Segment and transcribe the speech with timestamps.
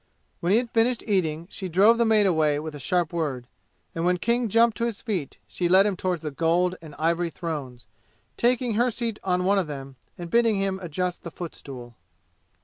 [0.39, 3.45] When he had finished eating she drove the maid away with a sharp word;
[3.93, 7.29] and when King jumped to his feet she led him toward the gold and ivory
[7.29, 7.85] thrones,
[8.35, 11.93] taking her seat on one of them and bidding him adjust the footstool.